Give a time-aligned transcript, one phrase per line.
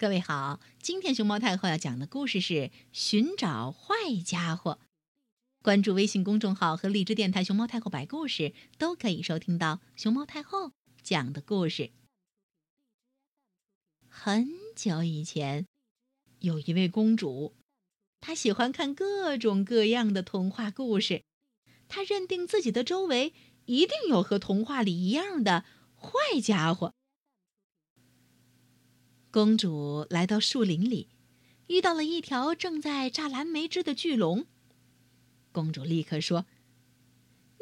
[0.00, 2.54] 各位好，今天熊猫太后要讲的故事是
[2.90, 3.94] 《寻找坏
[4.24, 4.78] 家伙》。
[5.62, 11.90] 关注微信公众号和荔枝电台“熊猫太后”摆故事，都可以收听到熊猫太后讲的故事。
[14.08, 15.66] 很久以前，
[16.38, 17.54] 有一位公主，
[18.22, 21.24] 她喜欢看各种各样的童话故事。
[21.88, 23.34] 她认定自己的周围
[23.66, 26.94] 一定有和童话里一样的坏家伙。
[29.32, 31.06] 公主来到树林里，
[31.68, 34.46] 遇到了一条正在榨蓝莓汁的巨龙。
[35.52, 36.46] 公主立刻说：“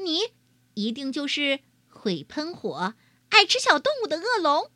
[0.00, 0.32] 你
[0.74, 2.94] 一定就是会喷火、
[3.30, 4.70] 爱吃小动物的恶龙。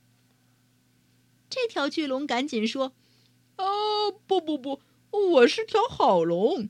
[1.49, 2.93] ”这条巨龙赶紧说
[3.59, 4.81] ：“哦，不不不，
[5.13, 6.69] 我是条好龙。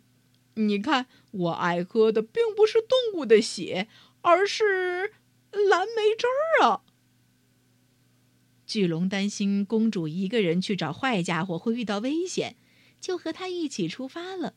[0.52, 3.88] 你看，我爱喝的并不是动物的血，
[4.20, 5.14] 而是
[5.50, 6.82] 蓝莓汁儿啊。”
[8.70, 12.54] 巨龙担心公主一个人去找坏家伙会遇到危险，
[13.00, 14.54] 就和她一起出发了。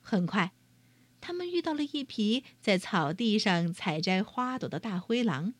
[0.00, 0.54] 很快，
[1.20, 5.52] 他们遇到了一匹在草地上采摘花朵的大灰狼。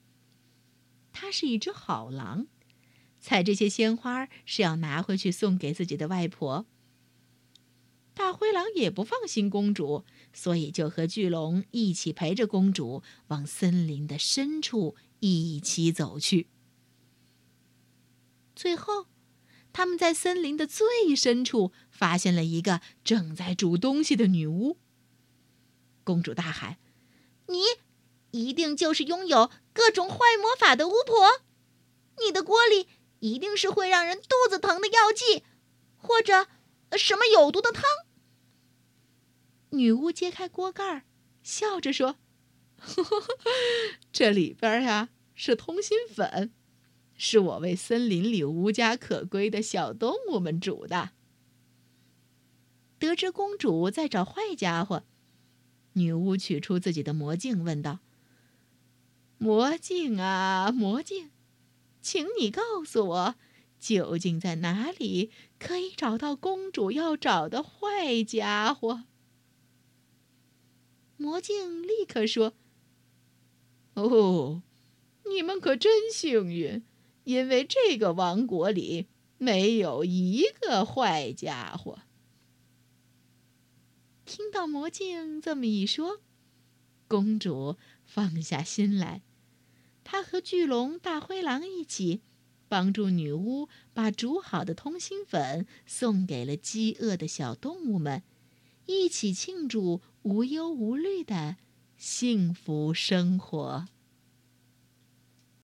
[1.13, 2.47] 它是一只好狼，
[3.21, 6.65] 采这些鲜花是要拿回去送给自己的外婆。
[8.15, 16.47] 大灰狼也不放心公主，所以就和巨龙一起陪着公主往森林的深处一起走去。
[18.55, 19.07] 最后，
[19.73, 24.79] 他们在森林的最深处发现了一个正在煮东西的女巫。
[26.05, 26.79] 公主大喊
[27.49, 27.63] ：“你
[28.31, 31.43] 一定就是拥有各种坏魔法的巫婆！
[32.25, 32.89] 你的锅里
[33.21, 35.43] 一定是会让人肚子疼的药剂，
[35.97, 36.47] 或者
[36.97, 37.83] 什么有毒的汤。”
[39.71, 41.05] 女巫揭开锅盖，
[41.43, 42.19] 笑着说
[42.79, 43.27] ：“呵呵呵
[44.13, 46.53] 这里边呀是通心粉。”
[47.17, 51.11] 是我为森林里无家可归的小动物们煮的。
[52.99, 55.05] 得知公主在找坏家伙，
[55.93, 58.01] 女巫取出自己的魔镜，问道
[59.39, 61.31] ：“魔镜啊，魔镜，
[62.01, 63.35] 请你告诉我，
[63.79, 69.05] 究竟在哪里可以找到公主要找的坏家伙？”
[71.17, 72.55] 魔镜立刻说
[73.95, 74.63] ：“哦，
[75.29, 76.83] 你们可真幸运。”
[77.25, 79.09] 因为这个王国里
[79.39, 82.01] 没有一个坏家伙。
[84.25, 86.21] 听到魔镜这么一说，
[87.09, 87.77] 公主
[88.07, 89.23] 放下心来。
[90.03, 92.21] 她和巨龙、大灰狼一起，
[92.69, 98.23] 帮助女巫把煮好的通心粉送给了饥饿的小动物们，
[98.87, 101.57] 一起庆祝无忧无虑的
[101.97, 103.87] 幸福生活。